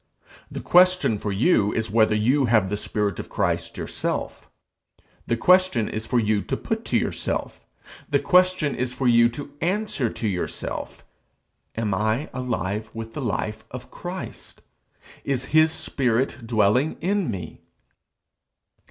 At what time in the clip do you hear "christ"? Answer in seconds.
3.29-3.77, 13.91-14.61